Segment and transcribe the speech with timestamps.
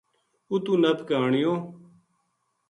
[0.51, 1.53] اُتو نپ کے آنیو